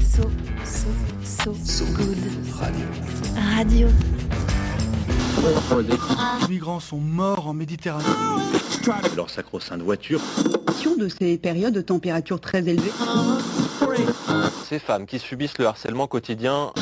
[0.00, 0.22] So,
[0.64, 0.88] so,
[1.22, 2.18] so, so good.
[3.56, 3.88] Radio.
[6.42, 8.04] Les migrants sont morts en Méditerranée.
[9.16, 10.20] Leur sacro-sainte voiture.
[10.98, 12.92] de ces périodes de température très élevées.
[14.68, 16.72] Ces femmes qui subissent le harcèlement quotidien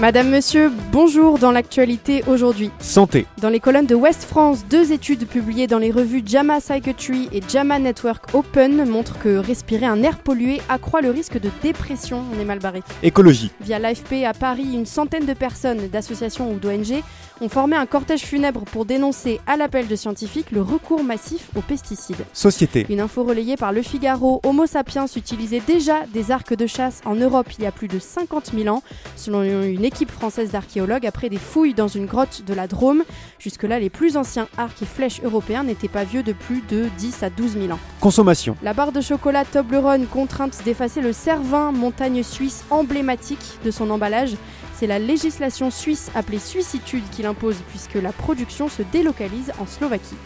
[0.00, 2.70] Madame, Monsieur, bonjour dans l'actualité aujourd'hui.
[2.80, 3.26] Santé.
[3.40, 7.40] Dans les colonnes de West France, deux études publiées dans les revues JAMA Psychiatry et
[7.46, 12.24] JAMA Network Open montrent que respirer un air pollué accroît le risque de dépression.
[12.34, 12.82] On est mal barré.
[13.04, 13.52] Écologie.
[13.60, 17.02] Via l'AFP à Paris, une centaine de personnes, d'associations ou d'ONG
[17.40, 21.60] ont formé un cortège funèbre pour dénoncer, à l'appel de scientifiques, le recours massif aux
[21.60, 22.24] pesticides.
[22.32, 22.86] Société.
[22.88, 27.14] Une info relayée par Le Figaro, Homo sapiens utilisait déjà des arcs de chasse en
[27.14, 28.82] Europe il y a plus de 50 000 ans,
[29.16, 33.02] selon une équipe française d'archéologues après des fouilles dans une grotte de la Drôme.
[33.38, 37.22] Jusque-là, les plus anciens arcs et flèches européens n'étaient pas vieux de plus de 10
[37.22, 37.78] à 12 000 ans.
[38.00, 38.56] Consommation.
[38.62, 44.36] La barre de chocolat Toblerone contrainte d'effacer le Cervin, montagne suisse emblématique de son emballage.
[44.74, 50.16] C'est la législation suisse appelée suissitude qui l'impose puisque la production se délocalise en Slovaquie.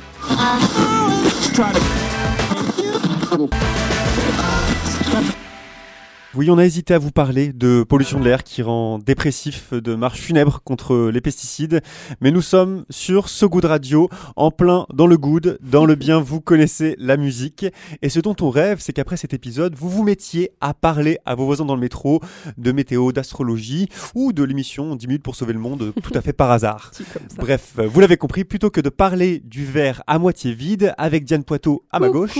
[6.37, 9.95] Oui, on a hésité à vous parler de pollution de l'air qui rend dépressif, de
[9.95, 11.81] marche funèbre contre les pesticides,
[12.21, 16.21] mais nous sommes sur ce Good Radio, en plein dans le good, dans le bien,
[16.21, 17.65] vous connaissez la musique,
[18.03, 21.35] et ce dont on rêve, c'est qu'après cet épisode, vous vous mettiez à parler à
[21.35, 22.21] vos voisins dans le métro
[22.59, 26.35] de météo, d'astrologie, ou de l'émission 10 minutes pour sauver le monde, tout à fait
[26.35, 26.91] par hasard.
[27.39, 31.45] Bref, vous l'avez compris, plutôt que de parler du verre à moitié vide, avec Diane
[31.45, 32.39] Poitot à ma gauche,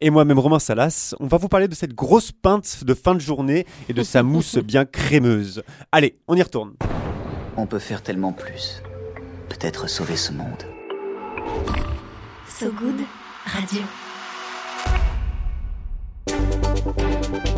[0.00, 3.20] et moi-même Romain Salas, on va vous parler de cette grosse pinte de fin de
[3.20, 3.31] journée
[3.88, 5.62] et de sa mousse bien crémeuse.
[5.90, 6.74] Allez, on y retourne.
[7.56, 8.82] On peut faire tellement plus.
[9.48, 10.64] Peut-être sauver ce monde.
[12.48, 13.00] So good.
[13.44, 13.82] Radio.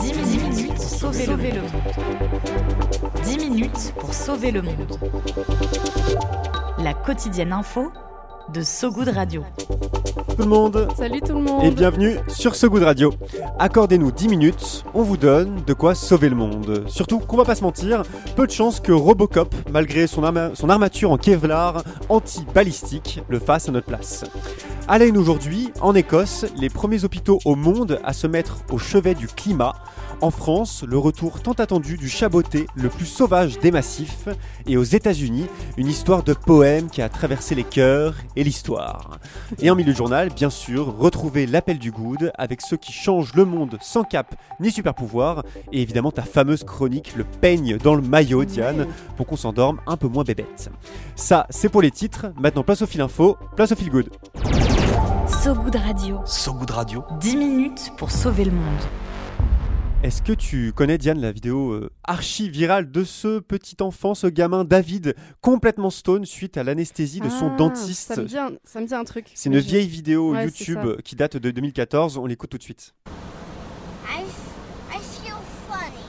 [0.00, 1.70] 10 minutes pour sauver, le monde.
[3.24, 4.98] 10 minutes pour sauver le monde.
[6.78, 7.92] La quotidienne info
[8.52, 9.44] de So Good Radio.
[10.36, 13.12] Tout le monde Salut tout le monde et bienvenue sur So Good Radio.
[13.58, 16.84] Accordez-nous 10 minutes, on vous donne de quoi sauver le monde.
[16.88, 18.02] Surtout qu'on va pas se mentir,
[18.36, 23.68] peu de chance que Robocop, malgré son, arma- son armature en Kevlar anti-balistique, le fasse
[23.68, 24.24] à notre place.
[24.88, 29.28] À aujourd'hui, en Écosse, les premiers hôpitaux au monde à se mettre au chevet du
[29.28, 29.74] climat.
[30.24, 34.26] En France, le retour tant attendu du chaboté le plus sauvage des massifs.
[34.66, 35.44] Et aux États-Unis,
[35.76, 39.18] une histoire de poème qui a traversé les cœurs et l'histoire.
[39.60, 43.34] Et en milieu de journal, bien sûr, retrouver l'appel du good avec ceux qui changent
[43.34, 45.44] le monde sans cap ni super pouvoir.
[45.72, 48.86] Et évidemment, ta fameuse chronique, le peigne dans le maillot, Diane,
[49.18, 50.70] pour qu'on s'endorme un peu moins bébête.
[51.16, 52.28] Ça, c'est pour les titres.
[52.40, 54.08] Maintenant, place au fil info, place au fil good.
[55.42, 56.22] So good radio.
[56.24, 57.04] So Good Radio.
[57.20, 58.80] 10 minutes pour sauver le monde.
[60.04, 64.26] Est-ce que tu connais, Diane, la vidéo euh, archi virale de ce petit enfant, ce
[64.26, 68.14] gamin David, complètement stone suite à l'anesthésie de son Ah, dentiste?
[68.14, 69.28] Ça me dit un, ça me dit un truc.
[69.34, 72.62] C'est une je- vieille vidéo Ouais, YouTube qui date de 2014, on l'écoute tout de
[72.62, 72.92] suite.
[74.06, 74.24] I,
[74.92, 75.36] I feel
[75.70, 76.04] funny.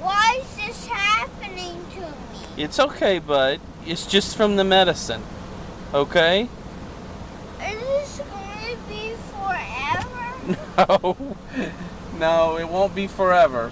[0.00, 2.62] Why is this happening to me?
[2.64, 3.58] It's okay, bud.
[3.84, 5.22] It's just from the medicine.
[5.92, 6.42] Okay?
[6.42, 10.56] Is this going to be forever?
[10.78, 11.16] No.
[12.18, 13.70] No, it won't be forever.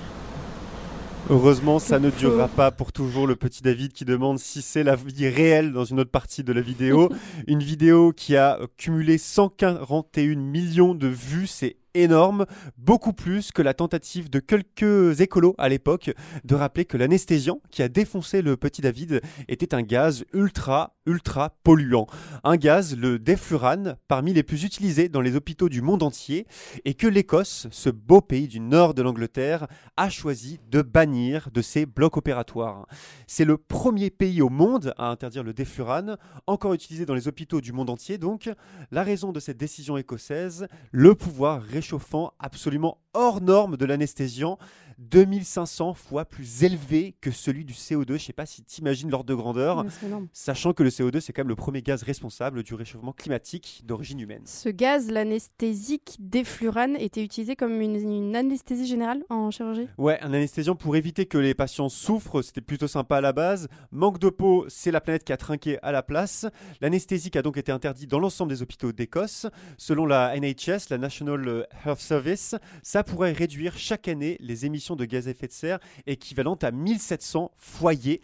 [1.28, 4.94] Heureusement, ça ne durera pas pour toujours le petit David qui demande si c'est la
[4.94, 7.10] vie réelle dans une autre partie de la vidéo.
[7.48, 12.46] une vidéo qui a cumulé 141 millions de vues, c'est énorme,
[12.78, 16.12] beaucoup plus que la tentative de quelques écolos à l'époque
[16.44, 21.56] de rappeler que l'anesthésiant qui a défoncé le petit David était un gaz ultra, ultra
[21.62, 22.06] polluant.
[22.44, 26.46] Un gaz, le déflurane, parmi les plus utilisés dans les hôpitaux du monde entier,
[26.84, 29.66] et que l'Écosse, ce beau pays du nord de l'Angleterre,
[29.96, 32.86] a choisi de bannir de ses blocs opératoires.
[33.26, 36.16] C'est le premier pays au monde à interdire le déflurane,
[36.46, 38.50] encore utilisé dans les hôpitaux du monde entier donc.
[38.90, 44.58] La raison de cette décision écossaise, le pouvoir réchauffant absolument hors norme de l'anesthésiant,
[44.98, 48.14] 2500 fois plus élevé que celui du CO2.
[48.14, 49.84] Je sais pas si tu imagines l'ordre de grandeur.
[50.32, 54.20] Sachant que le CO2, c'est quand même le premier gaz responsable du réchauffement climatique d'origine
[54.20, 54.42] humaine.
[54.44, 59.88] Ce gaz, l'anesthésique déflurane, était utilisé comme une, une anesthésie générale en chirurgie?
[59.98, 63.68] Ouais, un anesthésiant pour éviter que les patients souffrent, c'était plutôt sympa à la base.
[63.90, 66.46] Manque de peau, c'est la planète qui a trinqué à la place.
[66.80, 69.46] L'anesthésique a donc été interdit dans l'ensemble des hôpitaux d'Écosse.
[69.78, 75.04] Selon la NHS, la National Health Service, ça pourrait réduire chaque année les émissions de
[75.04, 78.20] gaz à effet de serre équivalentes à 1700 foyers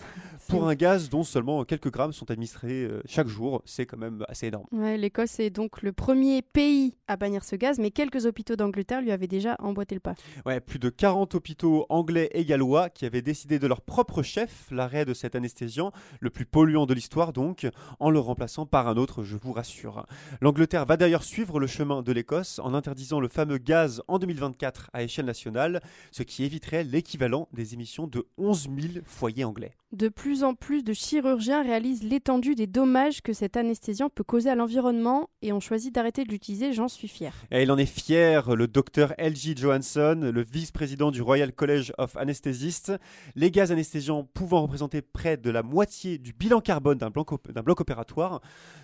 [0.49, 3.63] pour un gaz dont seulement quelques grammes sont administrés euh, chaque jour.
[3.65, 4.67] C'est quand même assez énorme.
[4.73, 9.01] Ouais, L'Écosse est donc le premier pays à bannir ce gaz, mais quelques hôpitaux d'Angleterre
[9.01, 10.15] lui avaient déjà emboîté le pas.
[10.47, 14.69] Ouais, plus de 40 hôpitaux anglais et gallois qui avaient décidé de leur propre chef
[14.71, 17.67] l'arrêt de cet anesthésiant, le plus polluant de l'histoire donc,
[17.99, 20.07] en le remplaçant par un autre, je vous rassure.
[20.41, 24.91] L'Angleterre va d'ailleurs suivre le chemin de l'Écosse en interdisant le fameux gaz en 2024
[24.93, 25.81] à échelle nationale,
[26.11, 29.73] ce qui éviterait l'équivalent des émissions de 11 000 foyers anglais.
[29.93, 34.51] De plus en plus de chirurgiens réalisent l'étendue des dommages que cet anesthésiant peut causer
[34.51, 37.33] à l'environnement et ont choisi d'arrêter de l'utiliser, j'en suis fier.
[37.51, 39.55] Et il en est fier, le docteur L.G.
[39.57, 42.93] Johansson, le vice-président du Royal College of Anesthesists.
[43.35, 47.51] Les gaz anesthésiants pouvant représenter près de la moitié du bilan carbone d'un bloc, op-
[47.51, 48.41] d'un bloc opératoire,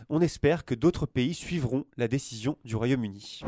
[0.09, 3.41] on espère que d'autres pays suivront la décision du Royaume-Uni.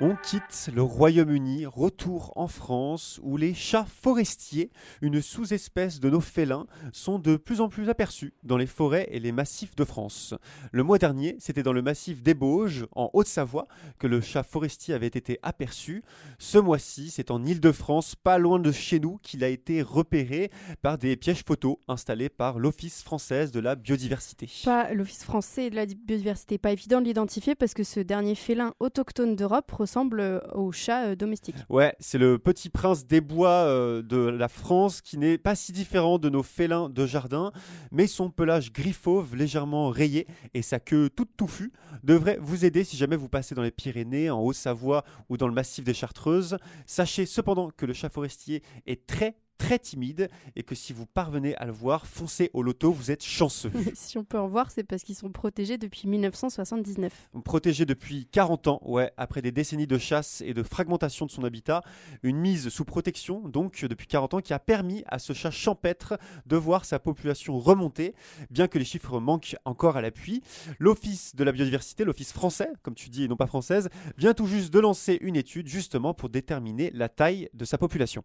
[0.00, 4.70] On quitte le Royaume-Uni, retour en France, où les chats forestiers,
[5.02, 9.18] une sous-espèce de nos félins, sont de plus en plus aperçus dans les forêts et
[9.18, 10.34] les massifs de France.
[10.70, 13.66] Le mois dernier, c'était dans le massif des Bauges, en Haute-Savoie,
[13.98, 16.04] que le chat forestier avait été aperçu.
[16.38, 20.98] Ce mois-ci, c'est en Île-de-France, pas loin de chez nous, qu'il a été repéré par
[20.98, 24.48] des pièges photos installés par l'Office française de la biodiversité.
[24.92, 29.34] L'Office français de la biodiversité, pas évident de l'identifier parce que ce dernier félin autochtone
[29.34, 31.56] d'Europe ressemble euh, au chat euh, domestique.
[31.70, 35.72] Ouais, c'est le petit prince des bois euh, de la France qui n'est pas si
[35.72, 37.52] différent de nos félins de jardin,
[37.90, 41.72] mais son pelage gris fauve légèrement rayé et sa queue toute touffue
[42.04, 45.54] devrait vous aider si jamais vous passez dans les Pyrénées, en Haute-Savoie ou dans le
[45.54, 46.58] massif des Chartreuses.
[46.84, 51.54] Sachez cependant que le chat forestier est très très timide et que si vous parvenez
[51.56, 53.70] à le voir, foncez au loto, vous êtes chanceux.
[53.94, 57.30] si on peut en voir, c'est parce qu'ils sont protégés depuis 1979.
[57.44, 61.44] Protégé depuis 40 ans, ouais, après des décennies de chasse et de fragmentation de son
[61.44, 61.82] habitat,
[62.22, 66.18] une mise sous protection, donc depuis 40 ans, qui a permis à ce chat champêtre
[66.46, 68.14] de voir sa population remonter,
[68.50, 70.42] bien que les chiffres manquent encore à l'appui.
[70.78, 74.46] L'Office de la biodiversité, l'Office français, comme tu dis et non pas française, vient tout
[74.46, 78.22] juste de lancer une étude justement pour déterminer la taille de sa population.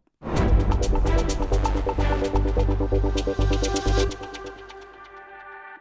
[1.26, 1.63] Thank you.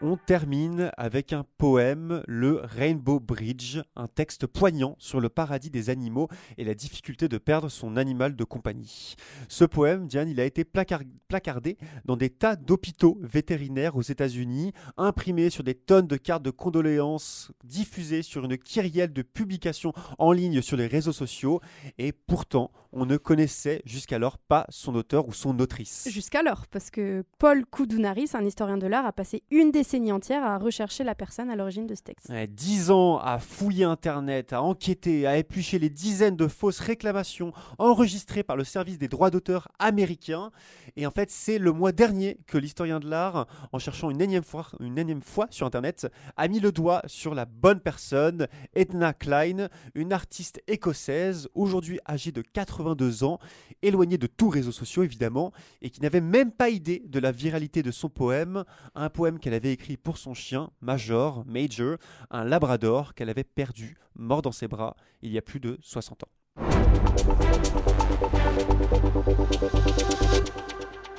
[0.04, 5.90] On termine avec un poème, le Rainbow Bridge, un texte poignant sur le paradis des
[5.90, 6.26] animaux
[6.58, 9.14] et la difficulté de perdre son animal de compagnie.
[9.46, 14.72] Ce poème, Diane, il a été placar- placardé dans des tas d'hôpitaux vétérinaires aux États-Unis,
[14.96, 20.32] imprimé sur des tonnes de cartes de condoléances, diffusé sur une kyrielle de publications en
[20.32, 21.60] ligne sur les réseaux sociaux,
[21.98, 26.08] et pourtant, on ne connaissait jusqu'alors pas son auteur ou son autrice.
[26.10, 30.56] Jusqu'alors, parce que Paul Koudounaris, un historien de l'art, a passé une décennie entière à
[30.56, 32.30] rechercher la personne à l'origine de ce texte.
[32.30, 37.52] Ouais, Dix ans à fouiller Internet, à enquêter, à éplucher les dizaines de fausses réclamations
[37.78, 40.50] enregistrées par le service des droits d'auteur américain.
[40.96, 44.44] Et en fait, c'est le mois dernier que l'historien de l'art, en cherchant une énième,
[44.44, 46.06] fois, une énième fois sur Internet,
[46.38, 52.32] a mis le doigt sur la bonne personne, Edna Klein, une artiste écossaise, aujourd'hui âgée
[52.32, 53.38] de 82 ans,
[53.82, 55.52] éloignée de tous réseaux sociaux évidemment,
[55.82, 59.54] et qui n'avait même pas idée de la viralité de son poème, un poème qu'elle
[59.54, 61.96] avait écrit pour son chien, Major, Major,
[62.30, 66.22] un labrador qu'elle avait perdu, mort dans ses bras, il y a plus de 60
[66.22, 66.28] ans.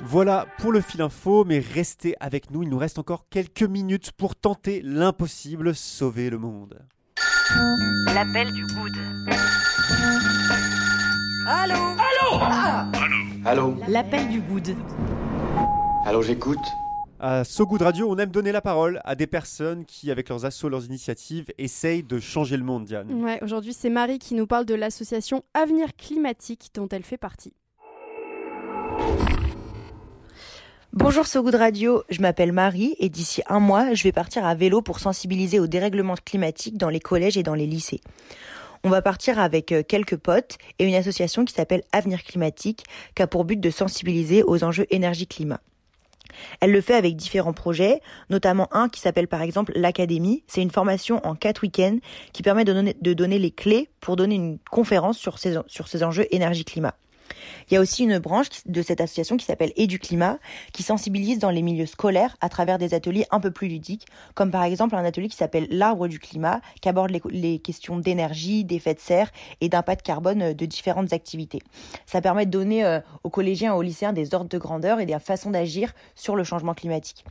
[0.02, 4.12] Voilà pour le fil info, mais restez avec nous, il nous reste encore quelques minutes
[4.12, 6.78] pour tenter l'impossible, sauver le monde.
[8.14, 8.96] L'appel du good.
[11.46, 11.74] Allô?
[11.74, 12.40] Allô?
[13.44, 13.76] Allô?
[13.88, 14.74] L'appel du good.
[16.06, 16.64] Allô, j'écoute
[17.26, 20.44] À So Good Radio, on aime donner la parole à des personnes qui, avec leurs
[20.44, 23.10] assauts, leurs initiatives, essayent de changer le monde, Diane.
[23.24, 27.54] Ouais, aujourd'hui, c'est Marie qui nous parle de l'association Avenir Climatique dont elle fait partie.
[30.92, 34.54] Bonjour So Good Radio, je m'appelle Marie et d'ici un mois, je vais partir à
[34.54, 38.02] vélo pour sensibiliser au dérèglement climatique dans les collèges et dans les lycées.
[38.82, 43.22] On va partir avec euh, quelques potes et une association qui s'appelle Avenir Climatique qui
[43.22, 45.60] a pour but de sensibiliser aux enjeux énergie-climat.
[46.60, 48.00] Elle le fait avec différents projets,
[48.30, 50.42] notamment un qui s'appelle par exemple l'Académie.
[50.46, 51.98] C'est une formation en quatre week-ends
[52.32, 56.26] qui permet de donner, les clés pour donner une conférence sur ces, sur ces enjeux
[56.30, 56.94] énergie-climat.
[57.70, 60.38] Il y a aussi une branche de cette association qui s'appelle Éduclimat,
[60.72, 64.50] qui sensibilise dans les milieux scolaires à travers des ateliers un peu plus ludiques, comme
[64.50, 68.94] par exemple un atelier qui s'appelle L'arbre du climat, qui aborde les, questions d'énergie, d'effet
[68.94, 71.60] de serre et d'impact carbone euh, de différentes activités.
[72.06, 75.06] Ça permet de donner euh, aux collégiens et aux lycéens des ordres de grandeur et
[75.06, 77.24] des façons d'agir sur le changement climatique.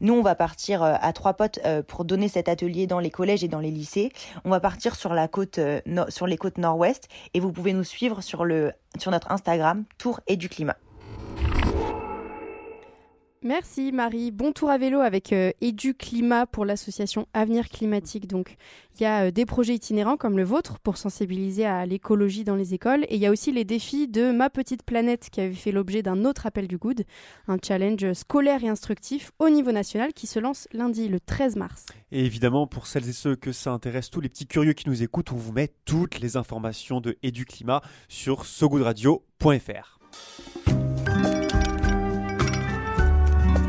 [0.00, 3.44] Nous, on va partir euh, à trois potes pour donner cet atelier dans les collèges
[3.44, 4.10] et dans les lycées.
[4.44, 5.60] On va partir sur la côte,
[6.08, 10.20] sur les côtes nord-ouest et vous pouvez nous suivre sur le sur notre Instagram Tour
[10.26, 10.76] et du climat.
[13.44, 14.32] Merci Marie.
[14.32, 18.26] Bon tour à vélo avec euh, Edu Climat pour l'association Avenir Climatique.
[18.26, 18.56] Donc,
[18.98, 22.56] il y a euh, des projets itinérants comme le vôtre pour sensibiliser à l'écologie dans
[22.56, 23.04] les écoles.
[23.08, 26.02] Et il y a aussi les défis de Ma Petite Planète qui avait fait l'objet
[26.02, 27.04] d'un autre appel du Good,
[27.46, 31.86] un challenge scolaire et instructif au niveau national qui se lance lundi le 13 mars.
[32.10, 35.04] Et évidemment, pour celles et ceux que ça intéresse, tous les petits curieux qui nous
[35.04, 39.98] écoutent, on vous met toutes les informations de Edu Climat sur sogoodradio.fr.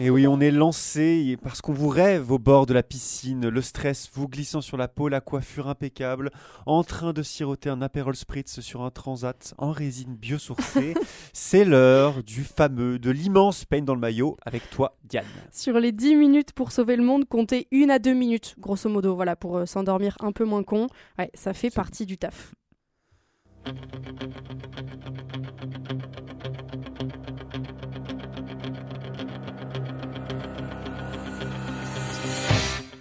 [0.00, 3.60] Et oui, on est lancé parce qu'on vous rêve au bord de la piscine, le
[3.60, 6.30] stress vous glissant sur la peau, la coiffure impeccable,
[6.66, 10.94] en train de siroter un Aperol Spritz sur un transat en résine biosourcée.
[11.32, 15.26] C'est l'heure du fameux, de l'immense peigne dans le maillot avec toi, Diane.
[15.50, 19.16] Sur les 10 minutes pour sauver le monde, comptez une à deux minutes, grosso modo,
[19.16, 20.86] voilà, pour euh, s'endormir un peu moins con.
[21.18, 22.54] Ouais, ça fait partie du taf.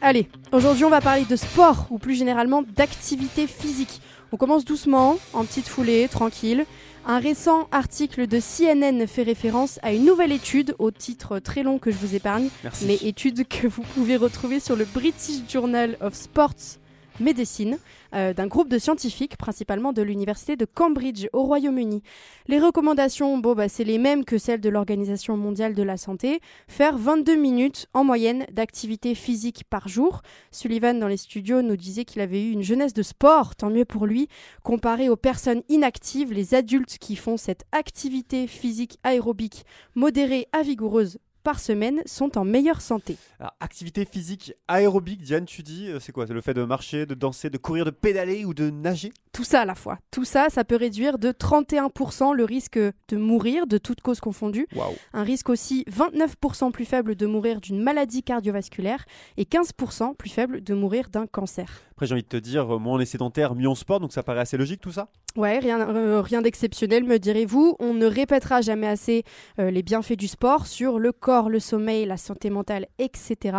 [0.08, 4.02] Allez, aujourd'hui on va parler de sport ou plus généralement d'activité physique.
[4.32, 6.66] On commence doucement, en petite foulée, tranquille.
[7.06, 11.78] Un récent article de CNN fait référence à une nouvelle étude au titre très long
[11.78, 12.48] que je vous épargne,
[12.86, 16.78] mais étude que vous pouvez retrouver sur le British Journal of Sports
[17.20, 17.78] médecine
[18.14, 22.02] euh, d'un groupe de scientifiques, principalement de l'université de Cambridge au Royaume-Uni.
[22.48, 26.40] Les recommandations, bon, bah, c'est les mêmes que celles de l'Organisation mondiale de la santé.
[26.68, 30.22] Faire 22 minutes en moyenne d'activité physique par jour.
[30.52, 33.86] Sullivan, dans les studios, nous disait qu'il avait eu une jeunesse de sport, tant mieux
[33.86, 34.28] pour lui.
[34.64, 41.18] Comparé aux personnes inactives, les adultes qui font cette activité physique aérobique modérée à vigoureuse
[41.48, 43.16] par semaine sont en meilleure santé.
[43.62, 46.28] activité physique aérobique, Diane, tu dis, euh, c'est quoi?
[46.28, 49.14] C'est le fait de marcher, de danser, de courir, de pédaler ou de nager?
[49.38, 50.00] Tout ça à la fois.
[50.10, 54.66] Tout ça, ça peut réduire de 31% le risque de mourir de toute cause confondue.
[55.14, 59.06] Un risque aussi 29% plus faible de mourir d'une maladie cardiovasculaire
[59.38, 61.84] et 15% plus faible de mourir d'un cancer.
[61.92, 64.12] Après, j'ai envie de te dire, euh, moins on est sédentaire, mieux on sport, donc
[64.12, 65.10] ça paraît assez logique tout ça?
[65.36, 67.76] Ouais, rien, euh, rien d'exceptionnel, me direz-vous.
[67.80, 69.24] On ne répétera jamais assez
[69.60, 73.58] les bienfaits du sport sur le corps le sommeil, la santé mentale, etc.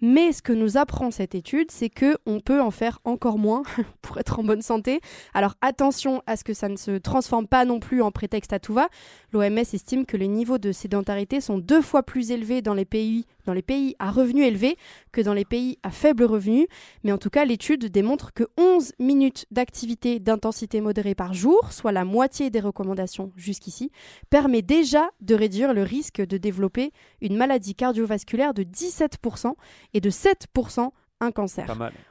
[0.00, 3.62] Mais ce que nous apprend cette étude, c'est que on peut en faire encore moins
[4.02, 5.00] pour être en bonne santé.
[5.34, 8.58] Alors attention à ce que ça ne se transforme pas non plus en prétexte à
[8.58, 8.88] tout va.
[9.32, 13.26] L'OMS estime que les niveaux de sédentarité sont deux fois plus élevés dans les pays
[13.98, 14.76] à revenus élevés
[15.12, 16.66] que dans les pays à faible revenu.
[17.04, 21.92] Mais en tout cas, l'étude démontre que 11 minutes d'activité d'intensité modérée par jour, soit
[21.92, 23.90] la moitié des recommandations jusqu'ici,
[24.30, 29.54] permet déjà de réduire le risque de développer une maladie cardiovasculaire de 17%
[29.94, 31.66] et de 7% un cancer.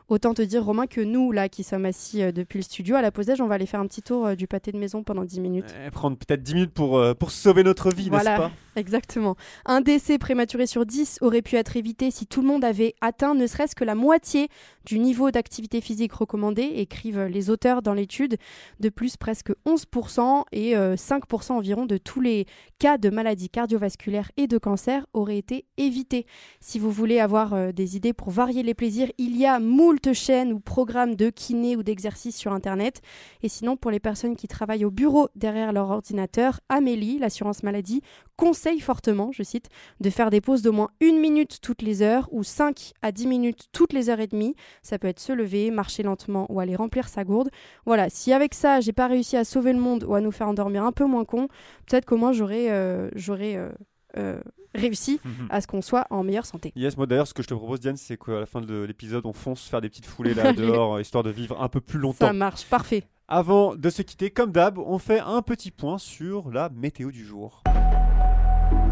[0.09, 3.01] Autant te dire, Romain, que nous, là, qui sommes assis euh, depuis le studio à
[3.03, 5.23] la pause on va aller faire un petit tour euh, du pâté de maison pendant
[5.23, 5.75] 10 minutes.
[5.85, 8.51] Eh, prendre peut-être 10 minutes pour, euh, pour sauver notre vie, n'est-ce pas?
[8.75, 9.35] Exactement.
[9.65, 13.35] Un décès prématuré sur 10 aurait pu être évité si tout le monde avait atteint
[13.35, 14.47] ne serait-ce que la moitié
[14.85, 18.37] du niveau d'activité physique recommandé, écrivent les auteurs dans l'étude.
[18.79, 22.45] De plus, presque 11% et 5% environ de tous les
[22.79, 26.25] cas de maladies cardiovasculaires et de cancer auraient été évités.
[26.59, 30.53] Si vous voulez avoir des idées pour varier les plaisirs, il y a moult chaînes
[30.53, 33.01] ou programmes de kiné ou d'exercice sur Internet.
[33.44, 38.01] Et sinon, pour les personnes qui travaillent au bureau derrière leur ordinateur, Amélie, l'assurance maladie,
[38.36, 42.29] conseille fortement, je cite, de faire des pauses d'au moins une minute toutes les heures
[42.32, 44.56] ou 5 à 10 minutes toutes les heures et demie.
[44.82, 47.50] Ça peut être se lever, marcher lentement ou aller remplir sa gourde.
[47.86, 50.48] Voilà, si avec ça, j'ai pas réussi à sauver le monde ou à nous faire
[50.48, 51.48] endormir un peu moins con,
[51.86, 53.70] peut-être qu'au moins j'aurais euh, j'aurais euh,
[54.17, 54.39] euh,
[54.75, 55.47] réussi mhm.
[55.49, 56.71] à ce qu'on soit en meilleure santé.
[56.75, 59.25] Yes, moi d'ailleurs, ce que je te propose, Diane, c'est qu'à la fin de l'épisode,
[59.25, 62.27] on fonce faire des petites foulées là dehors, histoire de vivre un peu plus longtemps.
[62.27, 63.03] Ça marche, parfait.
[63.27, 67.23] Avant de se quitter, comme d'hab, on fait un petit point sur la météo du
[67.23, 67.63] jour.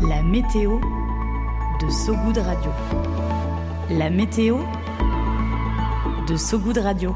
[0.07, 0.79] La météo
[1.81, 2.71] de Sogoud Radio.
[3.89, 4.59] La météo
[6.27, 7.15] de Sogoud Radio.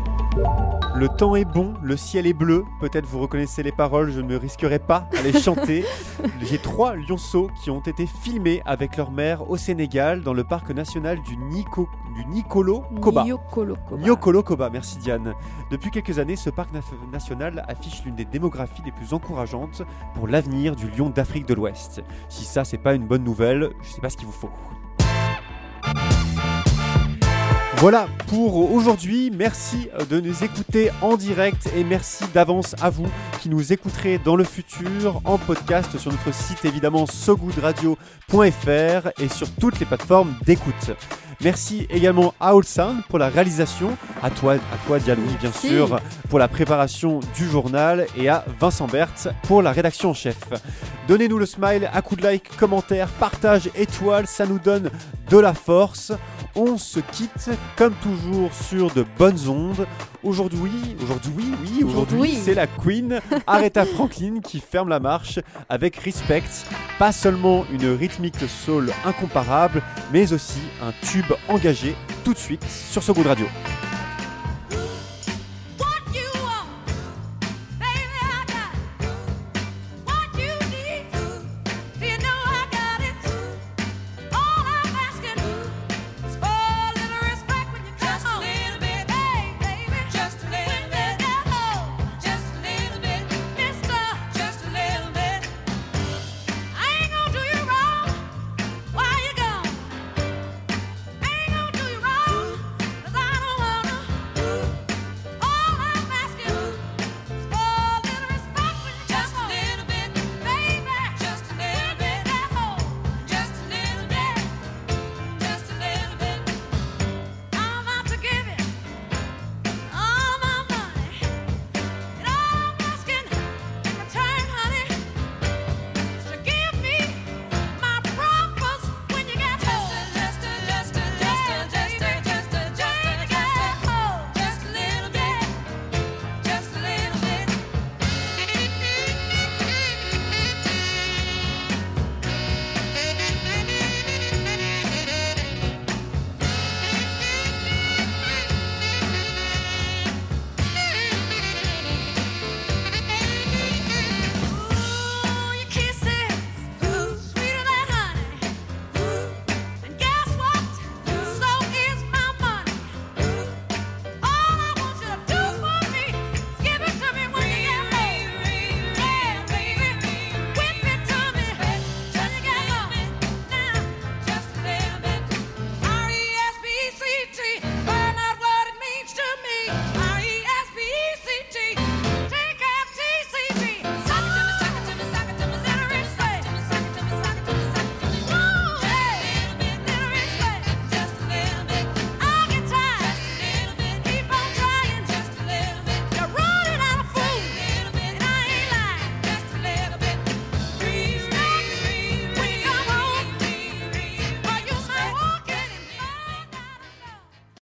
[1.02, 2.64] Le temps est bon, le ciel est bleu.
[2.80, 5.84] Peut-être vous reconnaissez les paroles, je ne me risquerai pas à les chanter.
[6.44, 10.70] J'ai trois lionceaux qui ont été filmés avec leur mère au Sénégal dans le parc
[10.70, 13.24] national du, Nico, du Nicolo Koba.
[13.24, 14.44] Nyokolo Koba.
[14.44, 15.34] Koba, merci Diane.
[15.72, 16.70] Depuis quelques années, ce parc
[17.12, 19.82] national affiche l'une des démographies les plus encourageantes
[20.14, 22.04] pour l'avenir du lion d'Afrique de l'Ouest.
[22.30, 24.52] Si ça, c'est pas une bonne nouvelle, je sais pas ce qu'il vous faut.
[27.78, 29.32] Voilà pour aujourd'hui.
[29.32, 33.08] Merci de nous écouter en direct et merci d'avance à vous
[33.42, 39.50] qui nous écouterez dans le futur en podcast sur notre site évidemment sogoodradio.fr et sur
[39.56, 40.92] toutes les plateformes d'écoute.
[41.44, 45.70] Merci également à All Sound pour la réalisation, à toi, à toi bien Merci.
[45.70, 46.00] sûr,
[46.30, 50.38] pour la préparation du journal et à Vincent Berthe pour la rédaction en chef.
[51.08, 54.90] Donnez-nous le smile, à coup de like, commentaire, partage, étoile, ça nous donne
[55.30, 56.12] de la force.
[56.56, 59.88] On se quitte comme toujours sur de bonnes ondes.
[60.24, 62.38] Aujourd'hui, aujourd'hui, oui, aujourd'hui, Aujourd'hui.
[62.44, 66.44] c'est la Queen Aretha Franklin qui ferme la marche avec Respect.
[67.00, 73.02] Pas seulement une rythmique soul incomparable, mais aussi un tube engagé tout de suite sur
[73.02, 73.48] ce goût de radio.